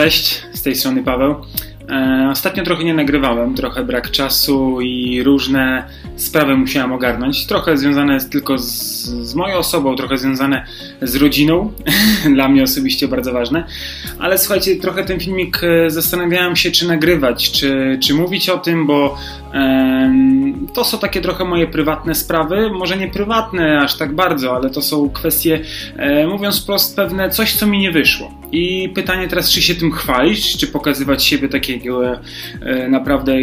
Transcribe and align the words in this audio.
Cześć, 0.00 0.42
z 0.52 0.62
tej 0.62 0.74
strony 0.74 1.02
Paweł. 1.02 1.34
E, 1.88 2.28
ostatnio 2.30 2.64
trochę 2.64 2.84
nie 2.84 2.94
nagrywałem, 2.94 3.54
trochę 3.54 3.84
brak 3.84 4.10
czasu 4.10 4.80
i 4.80 5.22
różne 5.22 5.84
sprawy 6.16 6.56
musiałem 6.56 6.92
ogarnąć. 6.92 7.46
Trochę 7.46 7.76
związane 7.76 8.20
tylko 8.20 8.58
z, 8.58 8.68
z 9.04 9.34
moją 9.34 9.56
osobą, 9.56 9.96
trochę 9.96 10.18
związane 10.18 10.66
z 11.02 11.16
rodziną. 11.16 11.72
Dla 12.34 12.48
mnie 12.48 12.62
osobiście 12.62 13.08
bardzo 13.08 13.32
ważne. 13.32 13.64
Ale 14.18 14.38
słuchajcie, 14.38 14.76
trochę 14.76 15.04
ten 15.04 15.20
filmik 15.20 15.60
e, 15.64 15.90
zastanawiałem 15.90 16.56
się, 16.56 16.70
czy 16.70 16.88
nagrywać, 16.88 17.50
czy, 17.50 17.98
czy 18.02 18.14
mówić 18.14 18.48
o 18.48 18.58
tym, 18.58 18.86
bo 18.86 19.18
e, 19.54 20.14
to 20.74 20.84
są 20.84 20.98
takie 20.98 21.20
trochę 21.20 21.44
moje 21.44 21.66
prywatne 21.66 22.14
sprawy. 22.14 22.70
Może 22.70 22.96
nie 22.96 23.08
prywatne 23.08 23.80
aż 23.80 23.96
tak 23.96 24.14
bardzo, 24.14 24.56
ale 24.56 24.70
to 24.70 24.82
są 24.82 25.10
kwestie, 25.10 25.60
e, 25.96 26.26
mówiąc 26.26 26.62
wprost, 26.62 26.96
pewne 26.96 27.30
coś, 27.30 27.54
co 27.54 27.66
mi 27.66 27.78
nie 27.78 27.92
wyszło. 27.92 28.39
I 28.52 28.88
pytanie 28.94 29.28
teraz, 29.28 29.50
czy 29.50 29.62
się 29.62 29.74
tym 29.74 29.92
chwalić, 29.92 30.56
czy 30.56 30.66
pokazywać 30.66 31.24
siebie 31.24 31.48
takiego 31.48 32.12
e, 32.12 32.88
naprawdę 32.88 33.36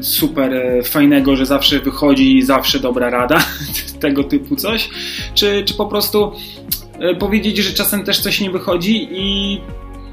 super 0.00 0.54
e, 0.54 0.82
fajnego, 0.82 1.36
że 1.36 1.46
zawsze 1.46 1.80
wychodzi 1.80 2.36
i 2.36 2.42
zawsze 2.42 2.80
dobra 2.80 3.10
rada, 3.10 3.44
tego 4.00 4.24
typu 4.24 4.56
coś, 4.56 4.90
czy, 5.34 5.64
czy 5.64 5.74
po 5.74 5.86
prostu 5.86 6.32
e, 6.98 7.14
powiedzieć, 7.14 7.58
że 7.58 7.72
czasem 7.72 8.04
też 8.04 8.18
coś 8.20 8.40
nie 8.40 8.50
wychodzi 8.50 9.08
i 9.12 9.60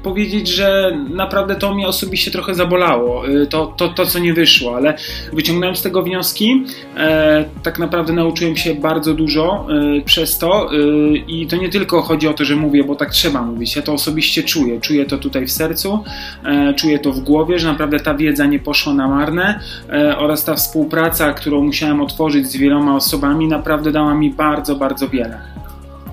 powiedzieć, 0.02 0.48
że 0.48 0.98
naprawdę 1.10 1.56
to 1.56 1.74
mnie 1.74 1.86
osobiście 1.86 2.30
trochę 2.30 2.54
zabolało, 2.54 3.28
y, 3.28 3.46
to, 3.46 3.66
to, 3.66 3.88
to 3.88 4.06
co 4.06 4.18
nie 4.18 4.34
wyszło, 4.34 4.76
ale 4.76 4.94
wyciągnąłem 5.32 5.76
z 5.76 5.82
tego 5.82 6.02
wnioski, 6.02 6.64
e, 6.96 7.44
tak 7.62 7.78
naprawdę 7.78 8.12
nauczyłem 8.12 8.56
się 8.56 8.74
bardzo 8.74 9.14
dużo 9.14 9.66
e, 9.98 10.00
przez 10.00 10.38
to 10.38 10.70
e, 10.72 10.76
i 11.16 11.46
to 11.46 11.56
nie 11.56 11.68
tylko 11.68 12.02
chodzi 12.02 12.28
o 12.28 12.34
to, 12.34 12.44
że 12.44 12.56
mówię, 12.56 12.84
bo 12.84 12.94
tak 12.94 13.10
trzeba 13.10 13.42
mówić, 13.42 13.76
ja 13.76 13.82
to 13.82 13.92
osobiście 13.92 14.42
czuję, 14.42 14.80
czuję 14.80 15.06
to 15.06 15.18
tutaj 15.18 15.46
w 15.46 15.50
sercu, 15.50 16.04
e, 16.44 16.74
czuję 16.74 16.98
to 16.98 17.12
w 17.12 17.20
głowie, 17.20 17.58
że 17.58 17.68
naprawdę 17.68 18.00
ta 18.00 18.14
wiedza 18.14 18.46
nie 18.46 18.58
poszła 18.58 18.94
na 18.94 19.08
marne 19.08 19.60
e, 19.90 20.18
oraz 20.18 20.44
ta 20.44 20.54
współpraca, 20.54 21.32
którą 21.32 21.64
musiałem 21.64 22.00
otworzyć 22.00 22.46
z 22.46 22.56
wieloma 22.56 22.96
osobami, 22.96 23.48
naprawdę 23.48 23.92
dała 23.92 24.14
mi 24.14 24.30
bardzo, 24.30 24.76
bardzo 24.76 25.08
wiele. 25.08 25.61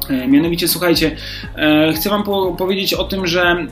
E, 0.09 0.27
mianowicie, 0.27 0.67
słuchajcie, 0.67 1.15
e, 1.55 1.93
chcę 1.93 2.09
Wam 2.09 2.23
po 2.23 2.55
powiedzieć 2.57 2.93
o 2.93 3.03
tym, 3.03 3.27
że 3.27 3.41
e, 3.41 3.65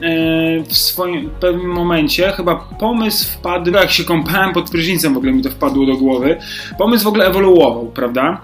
w 0.63 0.77
swoim 0.77 1.29
pewnym 1.39 1.71
momencie 1.71 2.31
chyba 2.31 2.55
pomysł 2.79 3.31
wpadł, 3.31 3.71
jak 3.71 3.91
się 3.91 4.03
kąpałem 4.03 4.53
pod 4.53 4.69
prysznicem, 4.69 5.13
w 5.13 5.17
ogóle 5.17 5.31
mi 5.31 5.41
to 5.41 5.49
wpadło 5.49 5.85
do 5.85 5.97
głowy. 5.97 6.37
Pomysł 6.77 7.03
w 7.03 7.07
ogóle 7.07 7.25
ewoluował, 7.25 7.85
prawda? 7.85 8.41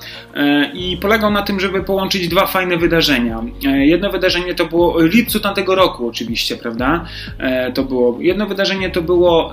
I 0.73 0.97
polegał 1.01 1.31
na 1.31 1.41
tym, 1.41 1.59
żeby 1.59 1.83
połączyć 1.83 2.27
dwa 2.27 2.47
fajne 2.47 2.77
wydarzenia. 2.77 3.43
Jedno 3.61 4.09
wydarzenie 4.09 4.55
to 4.55 4.65
było 4.65 4.93
w 4.93 5.13
lipcu 5.13 5.39
tamtego 5.39 5.75
roku, 5.75 6.07
oczywiście, 6.07 6.57
prawda? 6.57 7.05
To 7.73 7.83
było 7.83 8.17
jedno 8.21 8.47
wydarzenie 8.47 8.89
to 8.89 9.01
było 9.01 9.51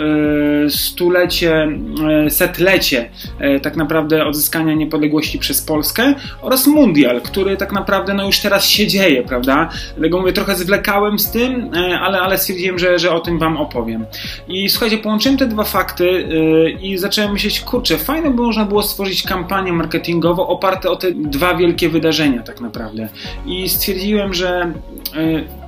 stulecie, 0.68 1.68
setlecie 2.28 3.10
tak 3.62 3.76
naprawdę 3.76 4.26
odzyskania 4.26 4.74
niepodległości 4.74 5.38
przez 5.38 5.62
Polskę 5.62 6.14
oraz 6.42 6.66
mundial, 6.66 7.20
który 7.20 7.56
tak 7.56 7.72
naprawdę 7.72 8.14
no 8.14 8.29
już 8.30 8.40
teraz 8.40 8.66
się 8.66 8.86
dzieje, 8.86 9.22
prawda? 9.22 9.68
Dlatego 9.96 10.20
mówię, 10.20 10.32
trochę 10.32 10.56
zwlekałem 10.56 11.18
z 11.18 11.30
tym, 11.30 11.74
e, 11.74 12.00
ale, 12.00 12.20
ale 12.20 12.38
stwierdziłem, 12.38 12.78
że, 12.78 12.98
że 12.98 13.12
o 13.12 13.20
tym 13.20 13.38
Wam 13.38 13.56
opowiem. 13.56 14.04
I 14.48 14.68
słuchajcie, 14.68 14.98
połączyłem 14.98 15.38
te 15.38 15.46
dwa 15.46 15.64
fakty 15.64 16.08
e, 16.08 16.70
i 16.70 16.98
zacząłem 16.98 17.32
myśleć, 17.32 17.60
kurczę, 17.60 17.98
fajne 17.98 18.30
by 18.30 18.42
można 18.42 18.64
było 18.64 18.82
stworzyć 18.82 19.22
kampanię 19.22 19.72
marketingową 19.72 20.46
oparte 20.46 20.90
o 20.90 20.96
te 20.96 21.12
dwa 21.12 21.54
wielkie 21.54 21.88
wydarzenia 21.88 22.42
tak 22.42 22.60
naprawdę. 22.60 23.08
I 23.46 23.68
stwierdziłem, 23.68 24.34
że 24.34 24.48
e, 24.58 24.72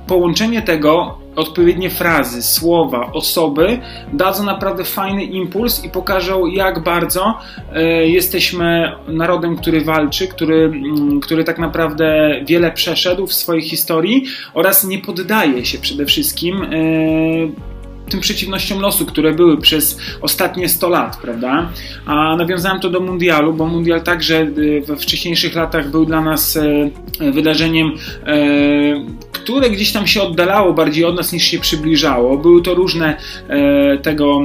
połączenie 0.07 0.61
tego 0.61 1.22
odpowiednie 1.35 1.89
frazy, 1.89 2.43
słowa, 2.43 3.11
osoby 3.13 3.79
dadzą 4.13 4.43
naprawdę 4.43 4.83
fajny 4.83 5.23
impuls 5.23 5.83
i 5.83 5.89
pokażą, 5.89 6.45
jak 6.45 6.83
bardzo 6.83 7.39
e, 7.73 7.83
jesteśmy 8.07 8.91
narodem, 9.07 9.55
który 9.57 9.81
walczy, 9.81 10.27
który, 10.27 10.65
mm, 10.65 11.19
który 11.19 11.43
tak 11.43 11.59
naprawdę 11.59 12.35
wiele 12.47 12.71
przeszedł 12.71 13.27
w 13.27 13.33
swojej 13.33 13.61
historii 13.61 14.23
oraz 14.53 14.83
nie 14.83 14.99
poddaje 14.99 15.65
się 15.65 15.77
przede 15.77 16.05
wszystkim 16.05 16.63
e, 16.63 17.72
tym 18.13 18.21
przeciwnościom 18.21 18.79
losu, 18.79 19.05
które 19.05 19.33
były 19.33 19.57
przez 19.57 19.97
ostatnie 20.21 20.69
100 20.69 20.89
lat, 20.89 21.17
prawda? 21.17 21.69
A 22.05 22.35
nawiązałem 22.35 22.79
to 22.79 22.89
do 22.89 22.99
mundialu, 22.99 23.53
bo 23.53 23.67
mundial 23.67 24.01
także 24.01 24.37
e, 24.37 24.81
we 24.81 24.97
wcześniejszych 24.97 25.55
latach 25.55 25.89
był 25.89 26.05
dla 26.05 26.21
nas 26.21 26.57
wydarzeniem 27.19 27.91
które 29.43 29.69
gdzieś 29.69 29.91
tam 29.91 30.07
się 30.07 30.21
oddalało 30.21 30.73
bardziej 30.73 31.05
od 31.05 31.15
nas 31.15 31.33
niż 31.33 31.43
się 31.43 31.59
przybliżało. 31.59 32.37
Były 32.37 32.61
to 32.61 32.73
różne 32.73 33.17
e, 33.47 33.97
tego, 33.97 34.41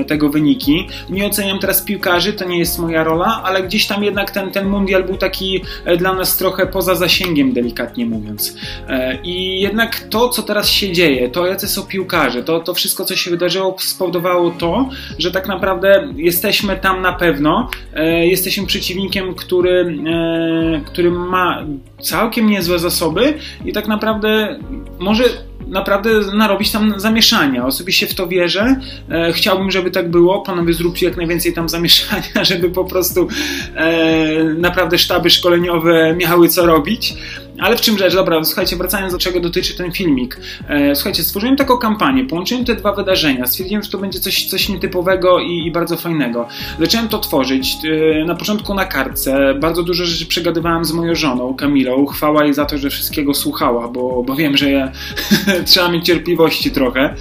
e, 0.00 0.04
tego 0.04 0.28
wyniki. 0.28 0.88
Nie 1.10 1.26
oceniam 1.26 1.58
teraz 1.58 1.82
piłkarzy, 1.82 2.32
to 2.32 2.44
nie 2.44 2.58
jest 2.58 2.78
moja 2.78 3.04
rola, 3.04 3.42
ale 3.44 3.62
gdzieś 3.62 3.86
tam 3.86 4.04
jednak 4.04 4.30
ten, 4.30 4.50
ten 4.50 4.68
mundial 4.68 5.04
był 5.04 5.16
taki 5.16 5.62
e, 5.84 5.96
dla 5.96 6.14
nas 6.14 6.36
trochę 6.36 6.66
poza 6.66 6.94
zasięgiem, 6.94 7.52
delikatnie 7.52 8.06
mówiąc. 8.06 8.56
E, 8.88 9.18
I 9.22 9.60
jednak 9.60 10.00
to, 10.00 10.28
co 10.28 10.42
teraz 10.42 10.68
się 10.68 10.92
dzieje, 10.92 11.28
to 11.30 11.46
jacy 11.46 11.68
są 11.68 11.82
piłkarze, 11.82 12.42
to, 12.42 12.60
to 12.60 12.74
wszystko, 12.74 13.04
co 13.08 13.16
się 13.16 13.30
wydarzyło, 13.30 13.76
spowodowało 13.78 14.50
to, 14.50 14.88
że 15.18 15.30
tak 15.30 15.48
naprawdę 15.48 16.08
jesteśmy 16.16 16.76
tam 16.76 17.02
na 17.02 17.12
pewno. 17.12 17.70
E, 17.94 18.26
jesteśmy 18.26 18.66
przeciwnikiem, 18.66 19.34
który, 19.34 19.98
e, 20.06 20.80
który 20.86 21.10
ma 21.10 21.66
całkiem 22.00 22.46
niezłe 22.46 22.78
zasoby 22.78 23.34
i 23.64 23.72
tak 23.72 23.88
naprawdę 23.88 24.58
może 24.98 25.24
naprawdę 25.68 26.10
narobić 26.34 26.70
tam 26.70 26.94
zamieszania. 26.96 27.66
Osobiście 27.66 28.06
w 28.06 28.14
to 28.14 28.26
wierzę. 28.26 28.80
E, 29.10 29.32
chciałbym, 29.32 29.70
żeby 29.70 29.90
tak 29.90 30.10
było. 30.10 30.42
Panowie, 30.42 30.72
zróbcie 30.72 31.06
jak 31.06 31.16
najwięcej 31.16 31.52
tam 31.52 31.68
zamieszania, 31.68 32.44
żeby 32.50 32.70
po 32.70 32.84
prostu 32.84 33.28
e, 33.74 34.44
naprawdę 34.44 34.98
sztaby 34.98 35.30
szkoleniowe 35.30 36.14
miały 36.16 36.48
co 36.48 36.66
robić. 36.66 37.14
Ale 37.58 37.76
w 37.76 37.80
czym 37.80 37.98
rzecz? 37.98 38.14
Dobra, 38.14 38.44
słuchajcie, 38.44 38.76
wracając 38.76 39.12
do 39.12 39.18
czego 39.18 39.40
dotyczy 39.40 39.76
ten 39.76 39.92
filmik. 39.92 40.40
E, 40.68 40.94
słuchajcie, 40.94 41.22
stworzyłem 41.22 41.56
taką 41.56 41.78
kampanię, 41.78 42.24
połączyłem 42.24 42.64
te 42.64 42.74
dwa 42.74 42.92
wydarzenia, 42.92 43.46
stwierdziłem, 43.46 43.82
że 43.82 43.90
to 43.90 43.98
będzie 43.98 44.20
coś, 44.20 44.46
coś 44.46 44.68
nietypowego 44.68 45.40
i, 45.40 45.66
i 45.66 45.70
bardzo 45.72 45.96
fajnego. 45.96 46.48
Zacząłem 46.80 47.08
to 47.08 47.18
tworzyć, 47.18 47.76
e, 48.20 48.24
na 48.24 48.34
początku 48.34 48.74
na 48.74 48.84
kartce, 48.84 49.54
bardzo 49.54 49.82
dużo 49.82 50.04
rzeczy 50.04 50.26
przegadywałem 50.26 50.84
z 50.84 50.92
moją 50.92 51.14
żoną, 51.14 51.54
Kamilą, 51.54 52.06
chwała 52.06 52.44
jej 52.44 52.54
za 52.54 52.64
to, 52.64 52.78
że 52.78 52.90
wszystkiego 52.90 53.34
słuchała, 53.34 53.88
bo, 53.88 54.22
bo 54.22 54.36
wiem, 54.36 54.56
że 54.56 54.92
trzeba 55.66 55.88
mieć 55.88 56.06
cierpliwości 56.06 56.70
trochę. 56.70 57.14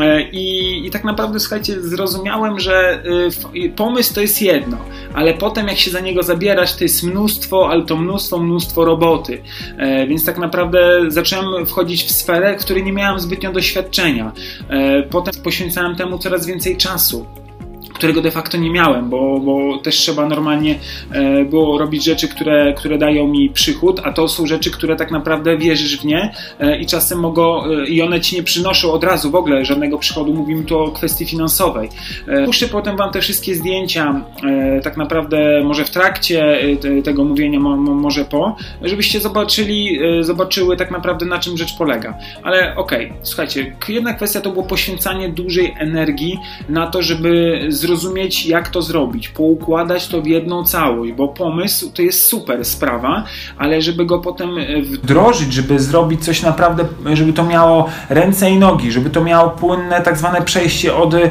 E, 0.00 0.22
I, 0.22 0.86
I, 0.86 0.90
tak 0.90 1.04
naprawdę, 1.04 1.40
słuchajcie, 1.40 1.82
zrozumiałem, 1.82 2.60
że 2.60 3.02
y, 3.54 3.70
pomysł 3.70 4.14
to 4.14 4.20
jest 4.20 4.42
jedno, 4.42 4.78
ale 5.14 5.34
potem 5.34 5.68
jak 5.68 5.78
się 5.78 5.90
za 5.90 6.00
niego 6.00 6.22
zabierać, 6.22 6.74
to 6.74 6.84
jest 6.84 7.02
mnóstwo, 7.02 7.68
ale 7.70 7.84
to 7.84 7.96
mnóstwo, 7.96 8.38
mnóstwo 8.38 8.84
roboty. 8.84 9.42
E, 9.78 10.06
więc 10.06 10.24
tak 10.24 10.38
naprawdę 10.38 11.00
zacząłem 11.08 11.66
wchodzić 11.66 12.04
w 12.04 12.12
sferę, 12.12 12.56
której 12.56 12.84
nie 12.84 12.92
miałem 12.92 13.20
zbytnio 13.20 13.52
doświadczenia. 13.52 14.32
E, 14.68 15.02
potem 15.02 15.34
poświęcałem 15.44 15.96
temu 15.96 16.18
coraz 16.18 16.46
więcej 16.46 16.76
czasu 16.76 17.26
którego 17.98 18.20
de 18.20 18.30
facto 18.30 18.58
nie 18.58 18.70
miałem, 18.70 19.08
bo, 19.08 19.40
bo 19.40 19.78
też 19.78 19.96
trzeba 19.96 20.26
normalnie 20.26 20.78
e, 21.12 21.44
było 21.44 21.78
robić 21.78 22.04
rzeczy, 22.04 22.28
które, 22.28 22.74
które 22.76 22.98
dają 22.98 23.28
mi 23.28 23.50
przychód, 23.50 24.00
a 24.04 24.12
to 24.12 24.28
są 24.28 24.46
rzeczy, 24.46 24.70
które 24.70 24.96
tak 24.96 25.10
naprawdę 25.10 25.58
wierzysz 25.58 26.00
w 26.00 26.04
nie 26.04 26.32
e, 26.60 26.80
i 26.80 26.86
czasem 26.86 27.18
mogą, 27.18 27.64
e, 27.64 27.86
i 27.86 28.02
one 28.02 28.20
ci 28.20 28.36
nie 28.36 28.42
przynoszą 28.42 28.92
od 28.92 29.04
razu 29.04 29.30
w 29.30 29.34
ogóle 29.34 29.64
żadnego 29.64 29.98
przychodu, 29.98 30.34
mówimy 30.34 30.64
tu 30.64 30.78
o 30.78 30.90
kwestii 30.90 31.26
finansowej. 31.26 31.88
Puszczę 32.44 32.68
potem 32.68 32.96
wam 32.96 33.12
te 33.12 33.20
wszystkie 33.20 33.54
zdjęcia, 33.54 34.22
tak 34.82 34.96
naprawdę 34.96 35.62
może 35.64 35.84
w 35.84 35.90
trakcie 35.90 36.58
te, 36.80 37.02
tego 37.02 37.24
mówienia, 37.24 37.60
mo, 37.60 37.76
mo, 37.76 37.94
może 37.94 38.24
po, 38.24 38.56
żebyście 38.82 39.20
zobaczyli, 39.20 39.98
zobaczyły 40.20 40.76
tak 40.76 40.90
naprawdę 40.90 41.26
na 41.26 41.38
czym 41.38 41.56
rzecz 41.56 41.76
polega. 41.78 42.18
Ale 42.42 42.76
okej, 42.76 43.06
okay, 43.06 43.18
słuchajcie, 43.22 43.76
jedna 43.88 44.14
kwestia 44.14 44.40
to 44.40 44.50
było 44.50 44.64
poświęcanie 44.64 45.28
dużej 45.28 45.74
energii 45.78 46.38
na 46.68 46.86
to, 46.86 47.02
żeby 47.02 47.60
zrozumieć 47.68 47.87
zrozumieć, 47.88 48.46
jak 48.46 48.68
to 48.68 48.82
zrobić, 48.82 49.28
poukładać 49.28 50.08
to 50.08 50.22
w 50.22 50.26
jedną 50.26 50.64
całość, 50.64 51.12
bo 51.12 51.28
pomysł 51.28 51.90
to 51.90 52.02
jest 52.02 52.24
super 52.24 52.64
sprawa, 52.64 53.24
ale 53.58 53.82
żeby 53.82 54.06
go 54.06 54.18
potem 54.18 54.58
e, 54.58 54.82
wdrożyć, 54.82 55.52
żeby 55.52 55.78
zrobić 55.78 56.24
coś 56.24 56.42
naprawdę, 56.42 56.84
żeby 57.12 57.32
to 57.32 57.44
miało 57.44 57.88
ręce 58.08 58.50
i 58.50 58.58
nogi, 58.58 58.92
żeby 58.92 59.10
to 59.10 59.24
miało 59.24 59.50
płynne 59.50 60.00
tak 60.00 60.16
zwane 60.18 60.42
przejście 60.42 60.96
od 60.96 61.14
e, 61.14 61.30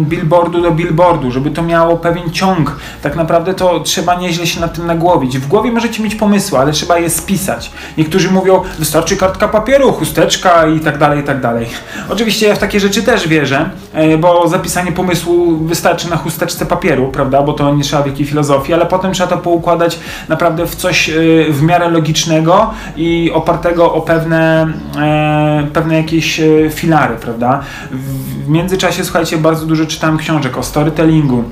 billboardu 0.00 0.62
do 0.62 0.70
billboardu, 0.70 1.30
żeby 1.30 1.50
to 1.50 1.62
miało 1.62 1.96
pewien 1.96 2.30
ciąg, 2.30 2.76
tak 3.02 3.16
naprawdę 3.16 3.54
to 3.54 3.80
trzeba 3.80 4.14
nieźle 4.14 4.46
się 4.46 4.60
nad 4.60 4.74
tym 4.74 4.86
nagłowić. 4.86 5.38
W 5.38 5.48
głowie 5.48 5.72
możecie 5.72 6.02
mieć 6.02 6.14
pomysły, 6.14 6.58
ale 6.58 6.72
trzeba 6.72 6.98
je 6.98 7.10
spisać. 7.10 7.70
Niektórzy 7.98 8.30
mówią, 8.30 8.62
wystarczy 8.78 9.16
kartka 9.16 9.48
papieru, 9.48 9.92
chusteczka 9.92 10.66
i 10.66 10.80
tak 10.80 10.98
dalej, 10.98 11.20
i 11.20 11.22
tak 11.22 11.40
dalej. 11.40 11.66
Oczywiście 12.08 12.48
ja 12.48 12.54
w 12.54 12.58
takie 12.58 12.80
rzeczy 12.80 13.02
też 13.02 13.28
wierzę, 13.28 13.70
e, 13.92 14.18
bo 14.18 14.48
zapisanie 14.48 14.92
pomysłu 14.92 15.66
wystarczy 15.74 16.10
na 16.10 16.16
chusteczce 16.16 16.66
papieru, 16.66 17.08
prawda, 17.08 17.42
bo 17.42 17.52
to 17.52 17.74
nie 17.74 17.82
trzeba 17.82 18.02
wielkiej 18.02 18.26
filozofii, 18.26 18.74
ale 18.74 18.86
potem 18.86 19.12
trzeba 19.12 19.30
to 19.30 19.38
poukładać 19.38 19.98
naprawdę 20.28 20.66
w 20.66 20.74
coś 20.74 21.10
w 21.50 21.62
miarę 21.62 21.90
logicznego 21.90 22.70
i 22.96 23.30
opartego 23.34 23.92
o 23.92 24.00
pewne, 24.00 24.72
pewne 25.72 25.96
jakieś 25.96 26.40
filary, 26.70 27.16
prawda. 27.16 27.60
W 28.44 28.48
międzyczasie, 28.48 29.04
słuchajcie, 29.04 29.38
bardzo 29.38 29.66
dużo 29.66 29.86
czytałem 29.86 30.16
książek 30.18 30.58
o 30.58 30.62
storytellingu, 30.62 31.44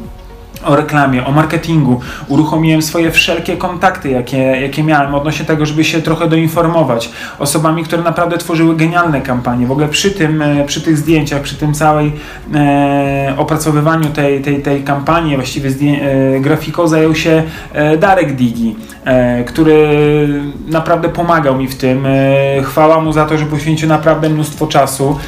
o 0.65 0.77
reklamie, 0.77 1.27
o 1.27 1.33
marketingu. 1.33 2.01
Uruchomiłem 2.29 2.83
swoje 2.83 3.11
wszelkie 3.11 3.57
kontakty, 3.57 4.11
jakie, 4.11 4.39
jakie 4.39 4.83
miałem 4.83 5.15
odnośnie 5.15 5.45
tego, 5.45 5.67
żeby 5.67 5.85
się 5.85 6.03
trochę 6.03 6.29
doinformować 6.29 7.11
osobami, 7.39 7.85
które 7.85 8.03
naprawdę 8.03 8.39
tworzyły 8.39 8.77
genialne 8.77 9.21
kampanie. 9.21 9.67
W 9.67 9.73
ogóle 9.73 9.89
przy 9.89 10.11
tym, 10.11 10.43
e, 10.43 10.65
przy 10.65 10.81
tych 10.81 10.99
zdjęciach, 10.99 11.43
przy 11.43 11.57
tym 11.57 11.75
całej 11.75 12.13
e, 12.55 13.35
opracowywaniu 13.37 14.11
tej, 14.11 14.43
tej, 14.43 14.63
tej 14.63 14.83
kampanii, 14.83 15.37
właściwie 15.37 15.71
e, 15.71 16.41
grafiką 16.41 16.89
zajął 16.89 17.15
się 17.15 17.43
e, 17.73 17.97
Darek 17.97 18.37
Digi, 18.37 18.77
e, 19.05 19.45
który 19.45 19.89
naprawdę 20.69 21.09
pomagał 21.09 21.57
mi 21.57 21.69
w 21.69 21.75
tym. 21.75 22.07
E, 22.07 22.63
chwała 22.63 23.01
mu 23.01 23.13
za 23.13 23.27
to, 23.27 23.39
że 23.39 23.47
poświęcił 23.47 23.89
naprawdę 23.89 24.29
mnóstwo 24.29 24.67
czasu 24.67 25.19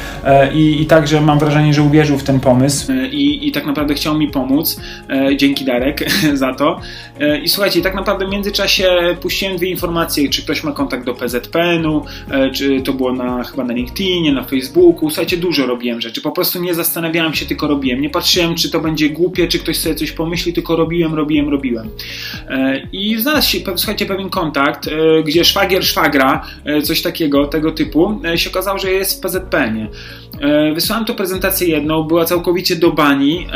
i, 0.53 0.81
i 0.81 0.85
także 0.85 1.21
mam 1.21 1.39
wrażenie, 1.39 1.73
że 1.73 1.81
uwierzył 1.81 2.17
w 2.17 2.23
ten 2.23 2.39
pomysł 2.39 2.91
i, 3.11 3.47
i 3.47 3.51
tak 3.51 3.65
naprawdę 3.65 3.93
chciał 3.93 4.17
mi 4.17 4.27
pomóc. 4.27 4.81
E, 5.31 5.37
dzięki 5.37 5.65
Darek 5.65 6.05
za 6.33 6.53
to. 6.53 6.79
E, 7.19 7.39
I 7.39 7.49
słuchajcie, 7.49 7.81
tak 7.81 7.95
naprawdę 7.95 8.27
w 8.27 8.29
międzyczasie 8.29 9.17
puściłem 9.21 9.57
dwie 9.57 9.69
informacje, 9.69 10.29
czy 10.29 10.43
ktoś 10.43 10.63
ma 10.63 10.71
kontakt 10.71 11.05
do 11.05 11.13
PZPN-u, 11.13 12.05
e, 12.31 12.51
czy 12.51 12.81
to 12.81 12.93
było 12.93 13.13
na, 13.13 13.43
chyba 13.43 13.63
na 13.63 13.73
LinkedInie, 13.73 14.33
na 14.33 14.43
Facebooku. 14.43 15.09
Słuchajcie, 15.09 15.37
dużo 15.37 15.65
robiłem 15.65 16.01
rzeczy. 16.01 16.21
Po 16.21 16.31
prostu 16.31 16.61
nie 16.61 16.73
zastanawiałem 16.73 17.33
się, 17.33 17.45
tylko 17.45 17.67
robiłem. 17.67 18.01
Nie 18.01 18.09
patrzyłem, 18.09 18.55
czy 18.55 18.71
to 18.71 18.79
będzie 18.79 19.09
głupie, 19.09 19.47
czy 19.47 19.59
ktoś 19.59 19.77
sobie 19.77 19.95
coś 19.95 20.11
pomyśli, 20.11 20.53
tylko 20.53 20.75
robiłem, 20.75 21.13
robiłem, 21.13 21.49
robiłem. 21.49 21.89
I 22.91 23.17
znalazł 23.17 23.49
się, 23.49 23.59
słuchajcie, 23.75 24.05
pewien 24.05 24.29
kontakt, 24.29 24.89
gdzie 25.25 25.45
szwagier 25.45 25.85
szwagra, 25.85 26.45
coś 26.83 27.01
takiego, 27.01 27.47
tego 27.47 27.71
typu, 27.71 28.21
się 28.35 28.49
okazało, 28.49 28.79
że 28.79 28.91
jest 28.91 29.17
w 29.17 29.21
PZPN-ie. 29.21 29.87
Wysłałem 30.73 31.05
to 31.05 31.13
prezentację 31.13 31.67
jedną, 31.67 32.03
była 32.03 32.25
całkowicie 32.25 32.75
do 32.75 32.91
bani. 32.91 33.47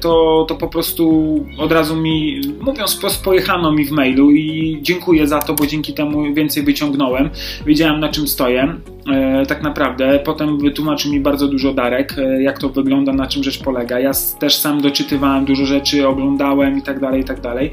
To, 0.00 0.44
to 0.48 0.54
po 0.54 0.68
prostu 0.68 0.91
prostu 0.92 1.46
od 1.58 1.72
razu 1.72 1.96
mi, 1.96 2.40
mówiąc 2.60 2.96
wprost, 2.96 3.24
pojechano 3.24 3.72
mi 3.72 3.84
w 3.84 3.90
mailu 3.90 4.30
i 4.30 4.78
dziękuję 4.82 5.26
za 5.26 5.38
to, 5.38 5.54
bo 5.54 5.66
dzięki 5.66 5.92
temu 5.92 6.34
więcej 6.34 6.62
wyciągnąłem. 6.62 7.30
Wiedziałem 7.66 8.00
na 8.00 8.08
czym 8.08 8.28
stoję. 8.28 8.74
E, 9.10 9.46
tak 9.46 9.62
naprawdę. 9.62 10.20
Potem 10.24 10.58
wytłumaczył 10.58 11.12
mi 11.12 11.20
bardzo 11.20 11.48
dużo 11.48 11.74
Darek, 11.74 12.14
e, 12.18 12.42
jak 12.42 12.58
to 12.58 12.68
wygląda, 12.68 13.12
na 13.12 13.26
czym 13.26 13.44
rzecz 13.44 13.62
polega. 13.62 14.00
Ja 14.00 14.10
też 14.38 14.56
sam 14.56 14.80
doczytywałem 14.80 15.44
dużo 15.44 15.66
rzeczy, 15.66 16.08
oglądałem 16.08 16.78
i 16.78 16.82
tak 16.82 17.00
dalej, 17.00 17.20
i 17.20 17.24
tak 17.24 17.40
dalej, 17.40 17.70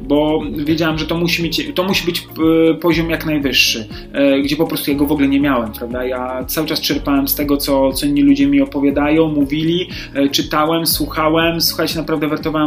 bo 0.00 0.42
wiedziałem, 0.56 0.98
że 0.98 1.06
to 1.06 1.16
musi, 1.16 1.42
mieć, 1.42 1.66
to 1.74 1.84
musi 1.84 2.06
być 2.06 2.18
e, 2.70 2.74
poziom 2.74 3.10
jak 3.10 3.26
najwyższy, 3.26 3.88
gdzie 4.44 4.56
po 4.56 4.66
prostu 4.66 4.90
ja 4.90 4.96
go 4.96 5.06
w 5.06 5.12
ogóle 5.12 5.28
nie 5.28 5.40
miałem, 5.40 5.72
prawda? 5.72 6.04
Ja 6.04 6.44
cały 6.44 6.66
czas 6.66 6.80
czerpałem 6.80 7.28
z 7.28 7.34
tego, 7.34 7.56
co, 7.56 7.92
co 7.92 8.06
inni 8.06 8.22
ludzie 8.22 8.46
mi 8.46 8.60
opowiadają, 8.60 9.28
mówili, 9.28 9.88
czytałem, 10.30 10.86
słuchałem. 10.86 11.60
Słuchajcie, 11.60 11.98
naprawdę 11.98 12.28
wertowałem 12.28 12.61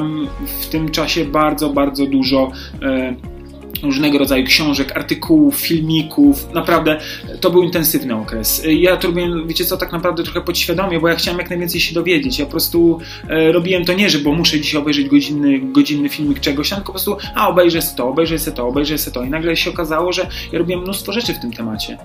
w 0.62 0.68
tym 0.68 0.89
czasie 0.89 1.25
bardzo, 1.25 1.69
bardzo 1.69 2.06
dużo 2.06 2.51
różnego 3.83 4.18
rodzaju 4.18 4.45
książek, 4.45 4.97
artykułów, 4.97 5.56
filmików. 5.56 6.53
Naprawdę 6.53 7.00
to 7.42 7.51
był 7.51 7.63
intensywny 7.63 8.15
okres. 8.15 8.63
Ja 8.69 8.97
to 8.97 9.07
robiłem, 9.07 9.47
wiecie 9.47 9.65
co, 9.65 9.77
tak 9.77 9.92
naprawdę 9.92 10.24
trochę 10.24 10.42
podświadomie, 10.42 11.00
bo 11.00 11.07
ja 11.07 11.15
chciałem 11.15 11.39
jak 11.39 11.50
najwięcej 11.50 11.81
się 11.81 11.94
dowiedzieć. 11.94 12.39
Ja 12.39 12.45
po 12.45 12.51
prostu 12.51 13.00
e, 13.30 13.51
robiłem 13.51 13.86
to 13.86 13.94
nie, 13.94 14.09
że 14.09 14.19
bo 14.19 14.31
muszę 14.31 14.59
dzisiaj 14.59 14.81
obejrzeć 14.81 15.09
godzinny, 15.09 15.59
godzinny 15.59 16.09
filmik 16.09 16.39
czegoś, 16.39 16.69
tylko 16.69 16.86
po 16.86 16.91
prostu 16.91 17.18
a 17.36 17.50
obejrzę 17.50 17.81
sobie 17.81 17.98
to, 17.98 18.07
obejrzę 18.07 18.39
sobie 18.39 18.57
to, 18.57 18.68
obejrzę 18.68 18.98
sobie 18.98 19.13
to. 19.13 19.24
I 19.24 19.30
nagle 19.30 19.56
się 19.56 19.69
okazało, 19.69 20.13
że 20.13 20.27
ja 20.51 20.59
robiłem 20.59 20.81
mnóstwo 20.81 21.12
rzeczy 21.12 21.33
w 21.33 21.39
tym 21.39 21.53
temacie. 21.53 21.98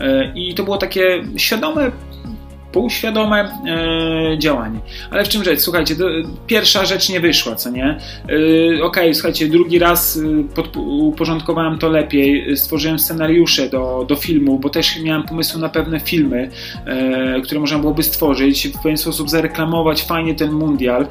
E, 0.00 0.32
I 0.34 0.54
to 0.54 0.64
było 0.64 0.76
takie 0.76 1.24
świadome 1.36 1.92
półświadome 2.76 3.40
e, 3.42 4.38
działanie. 4.38 4.80
Ale 5.10 5.24
w 5.24 5.28
czym 5.28 5.44
rzecz? 5.44 5.60
Słuchajcie, 5.60 5.96
to, 5.96 6.04
pierwsza 6.46 6.84
rzecz 6.84 7.08
nie 7.08 7.20
wyszła, 7.20 7.54
co 7.54 7.70
nie? 7.70 7.84
E, 7.84 7.98
Okej, 8.26 8.82
okay, 8.82 9.14
słuchajcie, 9.14 9.48
drugi 9.48 9.78
raz 9.78 10.16
e, 10.16 10.54
pod, 10.54 10.76
uporządkowałem 10.76 11.78
to 11.78 11.88
lepiej, 11.88 12.56
stworzyłem 12.56 12.98
scenariusze 12.98 13.68
do, 13.68 14.04
do 14.08 14.16
filmu, 14.16 14.58
bo 14.58 14.68
też 14.68 15.02
miałem 15.02 15.22
pomysły 15.22 15.60
na 15.60 15.68
pewne 15.68 16.00
filmy, 16.00 16.50
e, 16.86 17.40
które 17.40 17.60
można 17.60 17.78
byłoby 17.78 18.02
stworzyć, 18.02 18.68
w 18.68 18.82
pewien 18.82 18.98
sposób 18.98 19.30
zareklamować 19.30 20.02
fajnie 20.02 20.34
ten 20.34 20.52
mundial 20.52 21.06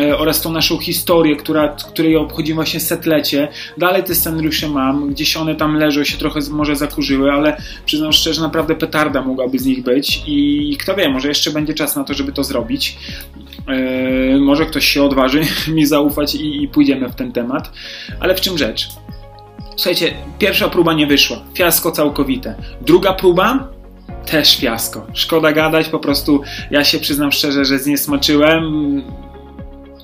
e, 0.00 0.18
oraz 0.18 0.40
tą 0.40 0.52
naszą 0.52 0.78
historię, 0.78 1.36
która, 1.36 1.68
której 1.68 2.16
obchodzimy 2.16 2.54
właśnie 2.54 2.80
setlecie. 2.80 3.48
Dalej 3.78 4.04
te 4.04 4.14
scenariusze 4.14 4.68
mam, 4.68 5.10
gdzieś 5.10 5.36
one 5.36 5.54
tam 5.54 5.76
leżą, 5.76 6.04
się 6.04 6.18
trochę 6.18 6.40
może 6.50 6.76
zakurzyły, 6.76 7.32
ale 7.32 7.56
przyznam 7.86 8.12
szczerze, 8.12 8.42
naprawdę 8.42 8.74
petarda 8.74 9.22
mogłaby 9.22 9.58
z 9.58 9.66
nich 9.66 9.82
być 9.82 10.22
i 10.26 10.76
kto 10.80 10.94
wie, 10.94 10.99
wie, 11.00 11.08
może 11.08 11.28
jeszcze 11.28 11.50
będzie 11.50 11.74
czas 11.74 11.96
na 11.96 12.04
to, 12.04 12.14
żeby 12.14 12.32
to 12.32 12.44
zrobić. 12.44 12.98
Yy, 13.68 14.40
może 14.40 14.66
ktoś 14.66 14.88
się 14.88 15.02
odważy 15.02 15.42
mi 15.74 15.86
zaufać 15.86 16.34
i, 16.34 16.62
i 16.62 16.68
pójdziemy 16.68 17.08
w 17.08 17.14
ten 17.14 17.32
temat. 17.32 17.72
Ale 18.20 18.34
w 18.34 18.40
czym 18.40 18.58
rzecz? 18.58 18.88
Słuchajcie, 19.76 20.14
pierwsza 20.38 20.68
próba 20.68 20.94
nie 20.94 21.06
wyszła. 21.06 21.36
Fiasko 21.54 21.92
całkowite. 21.92 22.54
Druga 22.80 23.12
próba 23.12 23.68
też 24.26 24.56
fiasko. 24.56 25.06
Szkoda 25.14 25.52
gadać, 25.52 25.88
po 25.88 25.98
prostu 25.98 26.42
ja 26.70 26.84
się 26.84 26.98
przyznam 26.98 27.32
szczerze, 27.32 27.64
że 27.64 27.78
zniesmaczyłem 27.78 29.02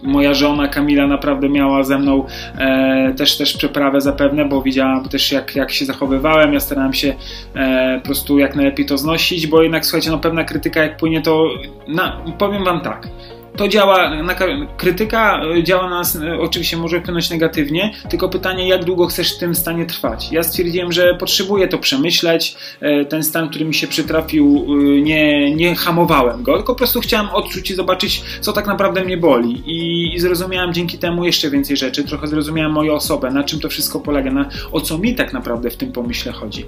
moja 0.07 0.35
żona 0.35 0.69
Kamila 0.69 1.07
naprawdę 1.07 1.49
miała 1.49 1.85
ze 1.85 1.99
mną 1.99 2.25
e, 2.59 3.15
też, 3.17 3.39
też 3.39 3.57
przeprawę 3.57 4.01
zapewne, 4.01 4.45
bo 4.45 4.63
widziała 4.63 5.03
też 5.09 5.33
jak, 5.33 5.57
jak 5.57 5.71
się 5.71 5.85
zachowywałem, 5.85 6.53
ja 6.53 6.61
starałem 6.61 6.93
się 6.93 7.15
e, 7.55 7.99
po 8.01 8.05
prostu 8.07 8.39
jak 8.39 8.57
najlepiej 8.57 8.87
to 8.87 8.99
znosić, 8.99 9.47
bo 9.47 9.63
jednak 9.63 9.87
słuchajcie, 9.87 10.11
no 10.11 10.19
pewna 10.19 10.45
krytyka 10.45 10.83
jak 10.83 10.97
płynie 10.97 11.23
to, 11.23 11.49
na, 11.89 12.23
powiem 12.39 12.65
wam 12.65 12.81
tak, 12.81 13.09
to 13.57 13.69
działa, 13.69 14.23
na, 14.23 14.35
krytyka 14.77 15.41
e, 15.45 15.63
działa 15.63 15.91
na 15.91 15.99
nas, 15.99 16.17
e, 16.17 16.39
oczywiście 16.39 16.77
może 16.77 17.01
wpłynąć 17.01 17.31
negatywnie, 17.31 17.95
tylko 18.09 18.29
pytanie, 18.29 18.69
jak 18.69 18.85
długo 18.85 19.07
chcesz 19.07 19.37
w 19.37 19.39
tym 19.39 19.55
stanie 19.55 19.87
trwać. 19.87 20.33
Ja 20.33 20.43
stwierdziłem, 20.43 20.93
że 20.93 21.15
potrzebuję 21.15 21.69
to 21.69 21.79
przemyśleć, 21.79 22.57
e, 22.81 23.05
ten 23.05 23.23
stan, 23.23 23.49
który 23.49 23.65
mi 23.65 23.75
się 23.75 23.87
przytrafił, 23.87 24.67
nie, 25.03 25.55
nie 25.55 25.75
hamowałem 25.75 26.43
go, 26.43 26.57
tylko 26.57 26.73
po 26.73 26.79
prostu 26.79 27.01
chciałem 27.01 27.31
odczuć 27.31 27.71
i 27.71 27.75
zobaczyć, 27.75 28.23
co 28.41 28.53
tak 28.53 28.67
naprawdę 28.67 29.05
mnie 29.05 29.17
boli. 29.17 29.63
I, 29.67 30.15
i 30.15 30.21
zrozumiałem 30.21 30.73
dzięki 30.73 30.99
temu 30.99 31.25
jeszcze 31.25 31.51
więcej 31.51 31.77
rzeczy, 31.77 32.05
trochę 32.05 32.27
zrozumiałem 32.27 32.73
moją 32.73 32.93
osobę, 32.93 33.31
na 33.31 33.45
czym 33.45 33.61
to 33.61 33.69
wszystko 33.69 34.01
polega, 34.01 34.31
na, 34.31 34.49
o 34.73 34.81
co 34.81 34.99
mi 34.99 35.15
tak 35.15 35.33
naprawdę 35.33 35.71
w 35.71 35.77
tym 35.77 35.93
pomyśle 35.93 36.33
chodzi. 36.33 36.65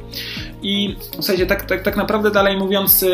I 0.63 0.97
w 1.13 1.17
zasadzie 1.17 1.47
tak, 1.47 1.65
tak, 1.65 1.83
tak 1.83 1.97
naprawdę 1.97 2.31
dalej 2.31 2.57
mówiąc, 2.57 3.05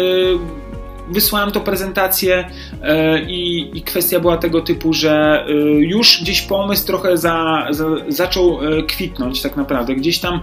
wysłałem 1.08 1.50
to 1.50 1.60
prezentację 1.60 2.50
e, 2.82 3.22
i, 3.22 3.70
i, 3.78 3.82
kwestia 3.82 4.20
była 4.20 4.36
tego 4.36 4.60
typu, 4.60 4.92
że 4.92 5.44
e, 5.48 5.52
już 5.70 6.22
gdzieś 6.22 6.42
pomysł 6.42 6.86
trochę 6.86 7.16
za, 7.16 7.66
za, 7.70 7.86
zaczął 8.08 8.60
e, 8.64 8.82
kwitnąć 8.82 9.42
tak 9.42 9.56
naprawdę. 9.56 9.94
Gdzieś 9.94 10.18
tam 10.18 10.40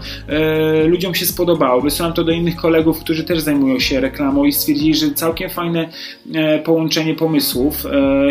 ludziom 0.86 1.16
się 1.16 1.26
spodobało. 1.26 1.82
Wysłałem 1.82 2.14
to 2.14 2.24
do 2.24 2.32
innych 2.32 2.56
kolegów, 2.56 3.00
którzy 3.00 3.24
też 3.24 3.40
zajmują 3.40 3.80
się 3.80 4.00
reklamą 4.00 4.44
i 4.44 4.52
stwierdzili, 4.52 4.96
że 4.96 5.12
całkiem 5.12 5.50
fajne 5.50 5.90
połączenie 6.64 7.16
pomysłów 7.16 7.86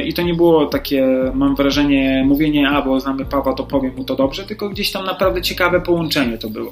i 0.04 0.14
to 0.14 0.22
nie 0.22 0.34
było 0.34 0.66
takie, 0.66 1.06
mam 1.34 1.56
wrażenie, 1.56 2.24
mówienie, 2.26 2.68
a 2.68 2.82
bo 2.82 3.00
znamy 3.00 3.24
Pawła, 3.24 3.54
to 3.54 3.64
powiem 3.64 3.96
mu 3.96 4.04
to 4.04 4.16
dobrze, 4.16 4.44
tylko 4.44 4.68
gdzieś 4.68 4.92
tam 4.92 5.04
naprawdę 5.04 5.42
ciekawe 5.42 5.80
połączenie 5.80 6.38
to 6.38 6.50
było. 6.50 6.70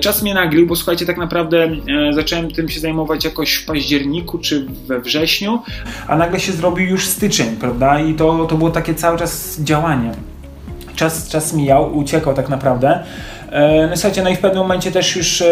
Czas 0.00 0.22
mnie 0.22 0.34
naglił, 0.34 0.66
bo 0.66 0.76
słuchajcie, 0.76 1.06
tak 1.06 1.18
naprawdę 1.18 1.76
zacząłem 2.10 2.50
tym 2.50 2.68
się 2.68 2.80
zajmować 2.80 3.24
jakoś 3.24 3.54
w 3.54 3.66
październiku 3.66 4.38
czy 4.38 4.65
we 4.86 5.00
wrześniu, 5.00 5.62
a 6.08 6.16
nagle 6.16 6.40
się 6.40 6.52
zrobił 6.52 6.86
już 6.86 7.06
styczeń, 7.06 7.56
prawda? 7.56 8.00
I 8.00 8.14
to, 8.14 8.46
to 8.46 8.56
było 8.56 8.70
takie 8.70 8.94
cały 8.94 9.18
czas 9.18 9.60
działanie. 9.60 10.12
Czas, 10.96 11.28
czas 11.28 11.54
mijał, 11.54 11.96
uciekał 11.96 12.34
tak 12.34 12.48
naprawdę. 12.48 13.04
E, 13.52 13.86
no 13.90 13.96
słuchajcie, 13.96 14.22
no 14.22 14.30
i 14.30 14.36
w 14.36 14.38
pewnym 14.38 14.62
momencie 14.62 14.92
też 14.92 15.16
już 15.16 15.42
e, 15.42 15.46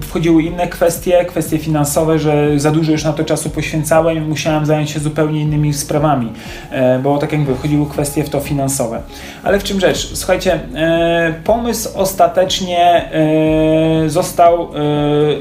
wchodziły 0.00 0.42
inne 0.42 0.68
kwestie, 0.68 1.24
kwestie 1.24 1.58
finansowe, 1.58 2.18
że 2.18 2.60
za 2.60 2.70
dużo 2.70 2.92
już 2.92 3.04
na 3.04 3.12
to 3.12 3.24
czasu 3.24 3.50
poświęcałem 3.50 4.16
i 4.16 4.20
musiałem 4.20 4.66
zająć 4.66 4.90
się 4.90 5.00
zupełnie 5.00 5.40
innymi 5.40 5.74
sprawami, 5.74 6.32
e, 6.70 6.98
bo 6.98 7.18
tak 7.18 7.32
jak 7.32 7.40
mówię, 7.40 7.54
chodziły 7.62 7.86
kwestie 7.86 8.24
w 8.24 8.30
to 8.30 8.40
finansowe. 8.40 9.02
Ale 9.42 9.58
w 9.58 9.64
czym 9.64 9.80
rzecz? 9.80 10.10
Słuchajcie, 10.14 10.60
pomysł 11.44 11.88
ostatecznie 11.98 13.10
został 14.06 14.70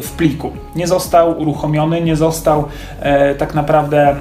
w 0.01 0.11
pliku. 0.17 0.51
Nie 0.75 0.87
został 0.87 1.41
uruchomiony, 1.41 2.01
nie 2.01 2.15
został 2.15 2.65
tak 3.37 3.53
naprawdę 3.53 4.15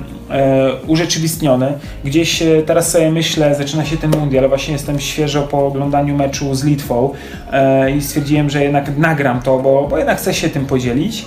urzeczywistniony. 0.86 1.72
Gdzieś 2.04 2.42
teraz 2.66 2.90
sobie 2.90 3.10
myślę, 3.10 3.54
zaczyna 3.54 3.84
się 3.84 3.96
ten 3.96 4.10
mundial, 4.10 4.48
właśnie 4.48 4.72
jestem 4.72 5.00
świeżo 5.00 5.42
po 5.42 5.66
oglądaniu 5.66 6.16
meczu 6.16 6.54
z 6.54 6.64
Litwą 6.64 7.10
i 7.96 8.02
stwierdziłem, 8.02 8.50
że 8.50 8.62
jednak 8.62 8.98
nagram 8.98 9.42
to, 9.42 9.58
bo, 9.58 9.86
bo 9.90 9.98
jednak 9.98 10.18
chcę 10.18 10.34
się 10.34 10.48
tym 10.48 10.66
podzielić. 10.66 11.24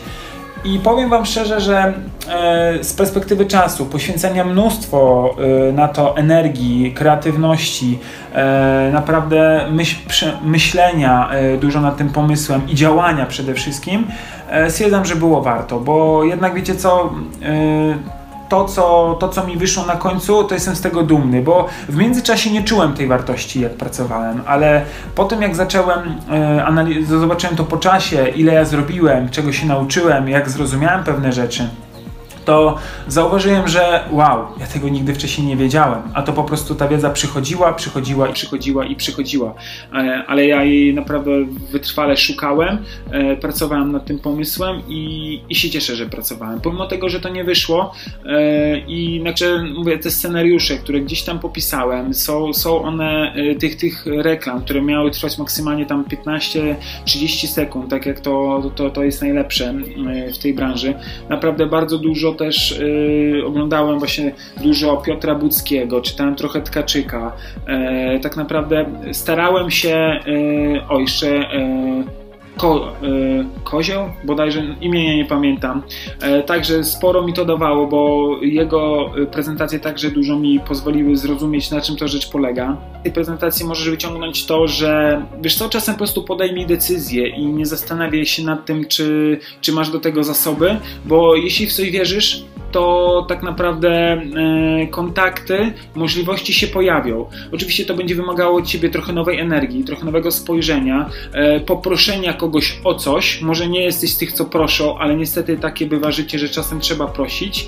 I 0.65 0.79
powiem 0.79 1.09
Wam 1.09 1.25
szczerze, 1.25 1.61
że 1.61 1.93
e, 2.29 2.83
z 2.83 2.93
perspektywy 2.93 3.45
czasu, 3.45 3.85
poświęcenia 3.85 4.43
mnóstwo 4.43 5.29
e, 5.69 5.71
na 5.71 5.87
to 5.87 6.17
energii, 6.17 6.93
kreatywności, 6.93 7.99
e, 8.33 8.89
naprawdę 8.93 9.67
myśl, 9.71 9.95
myślenia 10.43 11.29
dużo 11.61 11.81
nad 11.81 11.97
tym 11.97 12.09
pomysłem 12.09 12.69
i 12.69 12.75
działania 12.75 13.25
przede 13.25 13.53
wszystkim, 13.53 14.07
stwierdzam, 14.69 15.05
że 15.05 15.15
było 15.15 15.41
warto, 15.41 15.79
bo 15.79 16.23
jednak 16.23 16.53
wiecie 16.53 16.75
co 16.75 17.13
to 18.49 18.65
co, 18.65 19.17
to, 19.19 19.29
co 19.29 19.47
mi 19.47 19.57
wyszło 19.57 19.85
na 19.85 19.95
końcu, 19.95 20.43
to 20.43 20.53
jestem 20.53 20.75
z 20.75 20.81
tego 20.81 21.03
dumny, 21.03 21.41
bo 21.41 21.67
w 21.89 21.95
międzyczasie 21.95 22.51
nie 22.51 22.63
czułem 22.63 22.93
tej 22.93 23.07
wartości, 23.07 23.61
jak 23.61 23.73
pracowałem, 23.73 24.41
ale 24.45 24.81
po 25.15 25.25
tym, 25.25 25.41
jak 25.41 25.55
zacząłem, 25.55 26.15
e, 26.31 27.19
zobaczyłem 27.19 27.55
to 27.55 27.63
po 27.63 27.77
czasie, 27.77 28.27
ile 28.27 28.53
ja 28.53 28.65
zrobiłem, 28.65 29.29
czego 29.29 29.51
się 29.51 29.65
nauczyłem, 29.67 30.29
jak 30.29 30.49
zrozumiałem 30.49 31.03
pewne 31.03 31.33
rzeczy, 31.33 31.69
to 32.45 32.77
zauważyłem, 33.07 33.67
że 33.67 34.03
wow, 34.11 34.47
ja 34.59 34.67
tego 34.67 34.89
nigdy 34.89 35.13
wcześniej 35.13 35.47
nie 35.47 35.57
wiedziałem, 35.57 36.01
a 36.13 36.21
to 36.21 36.33
po 36.33 36.43
prostu 36.43 36.75
ta 36.75 36.87
wiedza 36.87 37.09
przychodziła, 37.09 37.73
przychodziła 37.73 38.27
i 38.27 38.33
przychodziła 38.33 38.85
i 38.85 38.95
przychodziła, 38.95 39.53
e, 39.93 40.23
ale 40.27 40.47
ja 40.47 40.63
jej 40.63 40.93
naprawdę 40.93 41.31
wytrwale 41.71 42.17
szukałem, 42.17 42.77
e, 43.11 43.37
pracowałem 43.37 43.91
nad 43.91 44.05
tym 44.05 44.19
pomysłem 44.19 44.81
i, 44.87 45.41
i 45.49 45.55
się 45.55 45.69
cieszę, 45.69 45.95
że 45.95 46.05
pracowałem. 46.05 46.61
Pomimo 46.61 46.87
tego, 46.87 47.09
że 47.09 47.19
to 47.19 47.29
nie 47.29 47.43
wyszło 47.43 47.93
e, 48.25 48.79
i 48.79 49.19
znaczy, 49.21 49.63
mówię, 49.75 49.97
te 49.97 50.11
scenariusze, 50.11 50.77
które 50.77 51.01
gdzieś 51.01 51.23
tam 51.23 51.39
popisałem, 51.39 52.13
są, 52.13 52.53
są 52.53 52.81
one 52.81 53.33
tych, 53.59 53.75
tych 53.77 54.05
reklam, 54.05 54.61
które 54.61 54.81
miały 54.81 55.11
trwać 55.11 55.37
maksymalnie 55.37 55.85
tam 55.85 56.05
15-30 57.05 57.47
sekund, 57.47 57.89
tak 57.89 58.05
jak 58.05 58.19
to, 58.19 58.63
to, 58.75 58.89
to 58.89 59.03
jest 59.03 59.21
najlepsze 59.21 59.73
w 60.33 60.37
tej 60.37 60.53
branży. 60.53 60.93
Naprawdę 61.29 61.65
bardzo 61.65 61.97
dużo 61.97 62.33
też 62.35 62.71
y, 62.71 63.41
oglądałem 63.45 63.99
właśnie 63.99 64.31
dużo 64.63 64.97
Piotra 64.97 65.35
Budzkiego, 65.35 66.01
czytałem 66.01 66.35
trochę 66.35 66.61
Tkaczyka. 66.61 67.31
E, 67.67 68.19
tak 68.19 68.35
naprawdę 68.35 68.85
starałem 69.11 69.71
się, 69.71 70.19
y, 70.27 70.81
o 70.89 70.99
jeszcze 70.99 71.27
y, 71.27 72.24
Ko, 72.57 72.93
y, 73.03 73.63
Kozioł, 73.63 74.09
bodajże 74.23 74.75
imienia 74.81 75.15
nie 75.15 75.25
pamiętam. 75.25 75.83
E, 76.21 76.43
także 76.43 76.83
sporo 76.83 77.21
mi 77.21 77.33
to 77.33 77.45
dawało, 77.45 77.87
bo 77.87 78.29
jego 78.41 79.11
prezentacje 79.31 79.79
także 79.79 80.11
dużo 80.11 80.39
mi 80.39 80.59
pozwoliły 80.59 81.17
zrozumieć, 81.17 81.71
na 81.71 81.81
czym 81.81 81.95
to 81.95 82.07
rzecz 82.07 82.31
polega. 82.31 82.77
Z 82.99 83.03
tej 83.03 83.11
prezentacji 83.11 83.65
możesz 83.65 83.89
wyciągnąć 83.89 84.45
to, 84.45 84.67
że 84.67 85.21
wiesz 85.41 85.55
co, 85.55 85.69
czasem 85.69 85.95
po 85.95 85.97
prostu 85.97 86.23
podejmij 86.23 86.65
decyzję 86.65 87.27
i 87.27 87.45
nie 87.45 87.65
zastanawiaj 87.65 88.25
się 88.25 88.43
nad 88.43 88.65
tym, 88.65 88.85
czy, 88.85 89.39
czy 89.61 89.71
masz 89.71 89.89
do 89.89 89.99
tego 89.99 90.23
zasoby, 90.23 90.77
bo 91.05 91.35
jeśli 91.35 91.67
w 91.67 91.73
coś 91.73 91.91
wierzysz, 91.91 92.45
to 92.75 93.25
tak 93.29 93.43
naprawdę 93.43 93.89
e, 93.91 94.21
kontakty, 94.87 95.73
możliwości 95.95 96.53
się 96.53 96.67
pojawią. 96.67 97.25
Oczywiście 97.51 97.85
to 97.85 97.93
będzie 97.93 98.15
wymagało 98.15 98.57
od 98.57 98.65
ciebie 98.67 98.89
trochę 98.89 99.13
nowej 99.13 99.39
energii, 99.39 99.83
trochę 99.83 100.05
nowego 100.05 100.31
spojrzenia, 100.31 101.09
e, 101.33 101.59
poproszenia 101.59 102.33
kogoś 102.33 102.79
o 102.83 102.95
coś. 102.95 103.41
Może 103.41 103.67
nie 103.67 103.83
jesteś 103.83 104.13
z 104.13 104.17
tych, 104.17 104.31
co 104.31 104.45
proszą, 104.45 104.97
ale 104.97 105.15
niestety 105.15 105.57
takie 105.57 105.85
bywa 105.85 106.11
życie, 106.11 106.39
że 106.39 106.49
czasem 106.49 106.79
trzeba 106.79 107.07
prosić. 107.07 107.67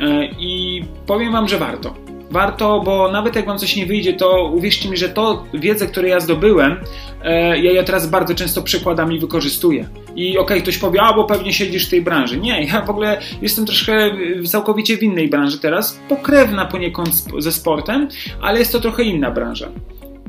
E, 0.00 0.26
I 0.38 0.84
powiem 1.06 1.32
Wam, 1.32 1.48
że 1.48 1.58
warto 1.58 2.09
warto, 2.30 2.80
bo 2.84 3.12
nawet 3.12 3.36
jak 3.36 3.46
wam 3.46 3.58
coś 3.58 3.76
nie 3.76 3.86
wyjdzie, 3.86 4.12
to 4.12 4.50
uwierzcie 4.54 4.88
mi, 4.88 4.96
że 4.96 5.08
to 5.08 5.44
wiedzę, 5.54 5.86
którą 5.86 6.08
ja 6.08 6.20
zdobyłem, 6.20 6.76
e, 7.24 7.58
ja 7.58 7.72
ją 7.72 7.84
teraz 7.84 8.10
bardzo 8.10 8.34
często 8.34 8.62
przekładam 8.62 9.12
i 9.12 9.18
wykorzystuję. 9.18 9.88
I 10.16 10.30
okej, 10.30 10.40
okay, 10.40 10.62
ktoś 10.62 10.78
powie, 10.78 11.02
a 11.02 11.12
bo 11.12 11.24
pewnie 11.24 11.52
siedzisz 11.52 11.86
w 11.86 11.90
tej 11.90 12.02
branży. 12.02 12.36
Nie, 12.36 12.64
ja 12.64 12.82
w 12.82 12.90
ogóle 12.90 13.20
jestem 13.42 13.66
troszkę 13.66 14.10
całkowicie 14.46 14.96
w 14.96 15.02
innej 15.02 15.28
branży 15.28 15.58
teraz, 15.58 16.00
pokrewna 16.08 16.64
poniekąd 16.66 17.10
ze 17.38 17.52
sportem, 17.52 18.08
ale 18.40 18.58
jest 18.58 18.72
to 18.72 18.80
trochę 18.80 19.02
inna 19.02 19.30
branża. 19.30 19.68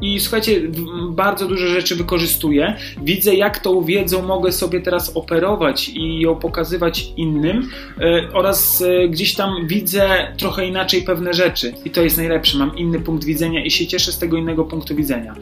I 0.02 0.20
słuchajcie, 0.20 0.62
bardzo 1.10 1.48
dużo 1.48 1.68
rzeczy 1.68 1.96
wykorzystuję. 1.96 2.76
Widzę, 3.04 3.36
jak 3.36 3.60
tą 3.60 3.84
wiedzą 3.84 4.22
mogę 4.22 4.52
sobie 4.52 4.82
teraz 4.82 5.18
operować 5.18 5.90
i 5.90 6.20
ją 6.20 6.36
pokazywać 6.36 7.14
innym, 7.18 7.70
e, 8.00 8.28
oraz 8.34 8.82
e, 8.82 9.08
gdzieś 9.08 9.36
tam 9.36 9.68
widzę 9.68 10.34
trochę 10.38 10.66
inaczej 10.66 11.02
pewne 11.02 11.34
rzeczy. 11.34 11.74
I 11.86 11.90
to 11.90 12.02
jest 12.02 12.18
najlepsze. 12.18 12.58
Mam 12.58 12.78
inny 12.78 13.00
punkt 13.00 13.24
widzenia 13.24 13.66
i 13.66 13.72
się 13.72 13.88
cieszę 13.88 14.12
z 14.12 14.18
tego 14.18 14.38
innego 14.38 14.66
punktu 14.66 14.96
widzenia. 14.96 15.36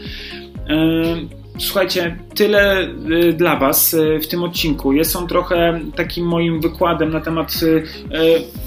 E, 0.70 1.39
Słuchajcie, 1.60 2.18
tyle 2.36 2.88
y, 3.12 3.34
dla 3.34 3.56
Was 3.56 3.94
y, 3.94 4.20
w 4.20 4.28
tym 4.28 4.44
odcinku. 4.44 4.94
Jest 4.94 5.16
on 5.16 5.28
trochę 5.28 5.80
takim 5.96 6.26
moim 6.26 6.62
wykładem 6.62 7.10
na 7.10 7.22
temat. 7.22 7.54
Y, 7.64 7.84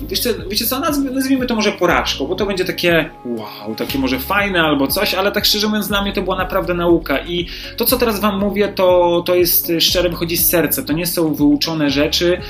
wiecie, 0.08 0.34
wiecie 0.50 0.66
co, 0.66 0.80
nazwijmy 1.12 1.46
to 1.46 1.54
może 1.54 1.72
porażką, 1.72 2.26
bo 2.26 2.34
to 2.34 2.46
będzie 2.46 2.64
takie 2.64 3.10
wow, 3.24 3.74
takie 3.76 3.98
może 3.98 4.18
fajne 4.18 4.62
albo 4.62 4.86
coś, 4.86 5.14
ale 5.14 5.32
tak 5.32 5.44
szczerze 5.44 5.66
mówiąc, 5.66 5.88
dla 5.88 6.02
mnie 6.02 6.12
to 6.12 6.22
była 6.22 6.36
naprawdę 6.36 6.74
nauka. 6.74 7.18
I 7.18 7.46
to, 7.76 7.84
co 7.84 7.98
teraz 7.98 8.20
Wam 8.20 8.38
mówię, 8.38 8.68
to, 8.68 9.22
to 9.26 9.34
jest 9.34 9.72
szczere, 9.78 10.08
wychodzi 10.08 10.36
z 10.36 10.48
serca. 10.48 10.82
To 10.82 10.92
nie 10.92 11.06
są 11.06 11.34
wyuczone 11.34 11.90
rzeczy, 11.90 12.40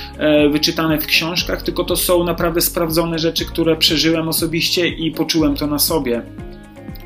wyczytane 0.52 0.98
w 0.98 1.06
książkach, 1.06 1.62
tylko 1.62 1.84
to 1.84 1.96
są 1.96 2.24
naprawdę 2.24 2.60
sprawdzone 2.60 3.18
rzeczy, 3.18 3.44
które 3.44 3.76
przeżyłem 3.76 4.28
osobiście 4.28 4.88
i 4.88 5.10
poczułem 5.10 5.56
to 5.56 5.66
na 5.66 5.78
sobie 5.78 6.22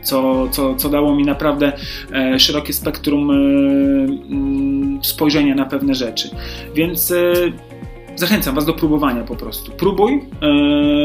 co, 0.06 0.48
co, 0.50 0.74
co 0.74 0.88
dało 0.88 1.16
mi 1.16 1.24
naprawdę 1.24 1.72
e, 2.12 2.38
szerokie 2.38 2.72
spektrum 2.72 3.30
e, 3.30 3.34
spojrzenia 5.02 5.54
na 5.54 5.66
pewne 5.66 5.94
rzeczy. 5.94 6.30
Więc 6.74 7.10
e, 7.10 7.32
zachęcam 8.16 8.54
Was 8.54 8.64
do 8.64 8.74
próbowania 8.74 9.24
po 9.24 9.36
prostu. 9.36 9.72
Próbuj, 9.72 10.24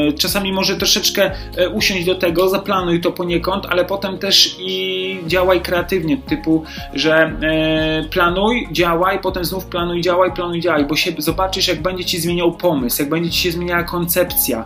e, 0.10 0.14
czasami 0.14 0.54
może 0.54 0.76
troszeczkę 0.76 1.32
e, 1.58 1.70
usiąść 1.70 2.06
do 2.06 2.16
tego, 2.16 2.50
zaplanuj 2.50 3.02
to 3.02 3.12
poniekąd, 3.12 3.66
ale 3.70 3.86
potem 3.86 4.18
też 4.18 4.56
i 4.60 5.20
działaj 5.28 5.62
kreatywnie, 5.62 6.18
typu, 6.18 6.64
że 6.94 7.16
e, 7.16 8.04
planuj, 8.10 8.68
działaj, 8.72 9.20
potem 9.22 9.46
znów 9.46 9.66
planuj, 9.66 10.02
działaj, 10.02 10.34
planuj, 10.34 10.62
działaj, 10.62 10.86
bo 10.86 10.96
się 10.96 11.12
zobaczysz, 11.18 11.68
jak 11.68 11.82
będzie 11.82 12.06
Ci 12.06 12.20
zmieniał 12.20 12.52
pomysł, 12.52 13.02
jak 13.02 13.10
będzie 13.10 13.30
Ci 13.30 13.40
się 13.40 13.52
zmieniała 13.52 13.84
koncepcja. 13.84 14.66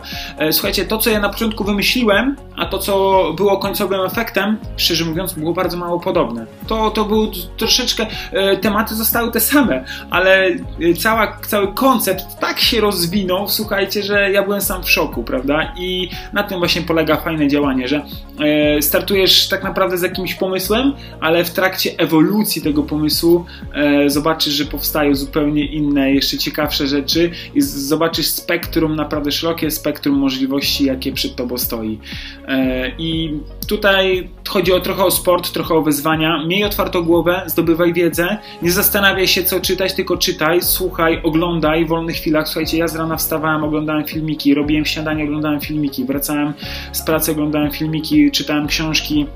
Słuchajcie, 0.50 0.84
to, 0.84 0.98
co 0.98 1.10
ja 1.10 1.20
na 1.20 1.28
początku 1.28 1.64
wymyśliłem, 1.64 2.36
a 2.56 2.66
to, 2.66 2.78
co 2.78 3.24
było 3.36 3.58
końcowym 3.58 4.00
efektem, 4.00 4.58
szczerze 4.76 5.04
mówiąc, 5.04 5.32
było 5.32 5.52
bardzo 5.52 5.76
mało 5.76 6.00
podobne. 6.00 6.46
To, 6.66 6.90
to 6.90 7.04
był 7.04 7.30
troszeczkę, 7.56 8.06
tematy 8.60 8.94
zostały 8.94 9.32
te 9.32 9.40
same, 9.40 9.84
ale 10.10 10.50
cała, 10.98 11.38
cały 11.46 11.74
koncept 11.74 12.35
tak 12.40 12.60
się 12.60 12.80
rozwinął, 12.80 13.48
słuchajcie, 13.48 14.02
że 14.02 14.30
ja 14.32 14.42
byłem 14.42 14.60
sam 14.60 14.82
w 14.82 14.90
szoku, 14.90 15.24
prawda? 15.24 15.72
I 15.78 16.10
na 16.32 16.42
tym 16.42 16.58
właśnie 16.58 16.82
polega 16.82 17.16
fajne 17.16 17.48
działanie, 17.48 17.88
że 17.88 18.06
e, 18.40 18.82
startujesz 18.82 19.48
tak 19.48 19.64
naprawdę 19.64 19.98
z 19.98 20.02
jakimś 20.02 20.34
pomysłem, 20.34 20.92
ale 21.20 21.44
w 21.44 21.50
trakcie 21.50 21.90
ewolucji 21.98 22.62
tego 22.62 22.82
pomysłu 22.82 23.44
e, 23.74 24.10
zobaczysz, 24.10 24.54
że 24.54 24.64
powstają 24.64 25.14
zupełnie 25.14 25.66
inne, 25.66 26.12
jeszcze 26.12 26.38
ciekawsze 26.38 26.86
rzeczy 26.86 27.30
i 27.54 27.62
zobaczysz 27.62 28.26
spektrum, 28.26 28.96
naprawdę 28.96 29.32
szerokie 29.32 29.70
spektrum 29.70 30.18
możliwości, 30.18 30.84
jakie 30.84 31.12
przed 31.12 31.36
tobą 31.36 31.58
stoi. 31.58 31.98
E, 32.48 32.88
I 32.98 33.40
tutaj 33.66 34.28
chodzi 34.48 34.72
o 34.72 34.80
trochę 34.80 35.04
o 35.04 35.10
sport, 35.10 35.52
trochę 35.52 35.74
o 35.74 35.82
wyzwania. 35.82 36.46
Miej 36.46 36.64
otwartą 36.64 37.02
głowę, 37.02 37.42
zdobywaj 37.46 37.92
wiedzę, 37.92 38.36
nie 38.62 38.72
zastanawiaj 38.72 39.28
się, 39.28 39.44
co 39.44 39.60
czytać, 39.60 39.94
tylko 39.94 40.16
czytaj, 40.16 40.62
słuchaj, 40.62 41.20
oglądaj 41.22 41.86
wolnych 41.86 42.20
chwilach. 42.26 42.48
Słuchajcie, 42.48 42.78
ja 42.78 42.88
z 42.88 42.96
rana 42.96 43.16
wstawałem, 43.16 43.64
oglądałem 43.64 44.04
filmiki, 44.04 44.54
robiłem 44.54 44.84
śniadanie, 44.84 45.24
oglądałem 45.24 45.60
filmiki, 45.60 46.04
wracałem 46.04 46.52
z 46.92 47.02
pracy, 47.02 47.32
oglądałem 47.32 47.70
filmiki, 47.70 48.30
czytałem 48.30 48.66
książki. 48.66 49.26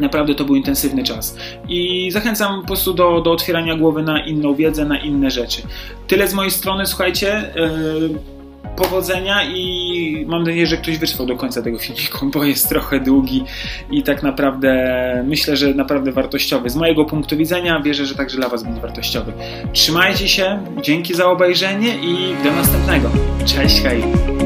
Naprawdę 0.00 0.34
to 0.34 0.44
był 0.44 0.56
intensywny 0.56 1.04
czas. 1.04 1.36
I 1.68 2.10
zachęcam 2.10 2.60
po 2.60 2.66
prostu 2.66 2.94
do, 2.94 3.20
do 3.20 3.32
otwierania 3.32 3.76
głowy 3.76 4.02
na 4.02 4.26
inną 4.26 4.54
wiedzę, 4.54 4.84
na 4.84 4.98
inne 4.98 5.30
rzeczy. 5.30 5.62
Tyle 6.06 6.28
z 6.28 6.34
mojej 6.34 6.50
strony, 6.50 6.86
słuchajcie. 6.86 7.52
Yy 7.56 8.37
powodzenia 8.76 9.44
i 9.44 10.24
mam 10.28 10.42
nadzieję, 10.42 10.66
że 10.66 10.76
ktoś 10.76 10.98
wytrwał 10.98 11.26
do 11.26 11.36
końca 11.36 11.62
tego 11.62 11.78
filmiku, 11.78 12.26
bo 12.34 12.44
jest 12.44 12.68
trochę 12.68 13.00
długi 13.00 13.44
i 13.90 14.02
tak 14.02 14.22
naprawdę 14.22 15.24
myślę, 15.26 15.56
że 15.56 15.74
naprawdę 15.74 16.12
wartościowy. 16.12 16.70
Z 16.70 16.76
mojego 16.76 17.04
punktu 17.04 17.36
widzenia 17.36 17.80
wierzę, 17.80 18.06
że 18.06 18.14
także 18.14 18.36
dla 18.36 18.48
Was 18.48 18.62
będzie 18.62 18.80
wartościowy. 18.80 19.32
Trzymajcie 19.72 20.28
się, 20.28 20.58
dzięki 20.82 21.14
za 21.14 21.26
obejrzenie 21.26 21.94
i 21.96 22.44
do 22.44 22.52
następnego. 22.52 23.10
Cześć, 23.46 23.82
hej! 23.82 24.37